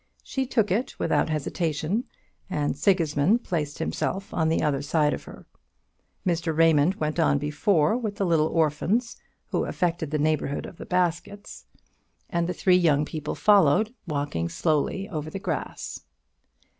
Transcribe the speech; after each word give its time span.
She 0.23 0.47
took 0.47 0.71
it 0.71 0.97
without 0.97 1.29
hesitation, 1.29 2.05
and 2.49 2.75
Sigismund 2.75 3.43
placed 3.43 3.77
himself 3.77 4.33
on 4.33 4.49
the 4.49 4.63
other 4.63 4.81
side 4.81 5.13
of 5.13 5.25
her. 5.25 5.45
Mr. 6.25 6.57
Raymond 6.57 6.95
went 6.95 7.19
on 7.19 7.37
before 7.37 7.95
with 7.95 8.15
the 8.15 8.25
orphans, 8.25 9.17
who 9.51 9.65
affected 9.65 10.09
the 10.09 10.17
neighbourhood 10.17 10.65
of 10.65 10.77
the 10.77 10.87
baskets; 10.87 11.67
and 12.31 12.47
the 12.49 12.53
three 12.55 12.77
young 12.77 13.05
people 13.05 13.35
followed, 13.35 13.93
walking 14.07 14.49
slowly 14.49 15.07
over 15.07 15.29
the 15.29 15.37
grass. 15.37 16.01